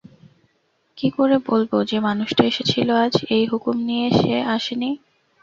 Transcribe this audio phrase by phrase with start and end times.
[0.97, 4.89] কী করে বলব যে-মানুষটা এসেছিল আজ, এই হুকুম নিয়েই সে আসে নি?